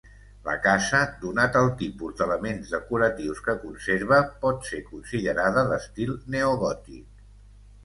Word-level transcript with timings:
La 0.45 0.53
casa, 0.61 1.01
donat 1.25 1.59
el 1.59 1.69
tipus 1.81 2.15
d'elements 2.21 2.71
decoratius 2.77 3.43
que 3.49 3.55
conserva, 3.67 4.21
pot 4.47 4.67
ser 4.73 4.83
considerada 4.89 5.67
d'estil 5.71 6.19
neogòtic. 6.39 7.09